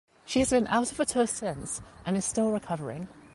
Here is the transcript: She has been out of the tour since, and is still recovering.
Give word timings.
She 0.25 0.39
has 0.39 0.49
been 0.49 0.65
out 0.65 0.89
of 0.91 0.97
the 0.97 1.05
tour 1.05 1.27
since, 1.27 1.79
and 2.07 2.17
is 2.17 2.25
still 2.25 2.49
recovering. 2.49 3.07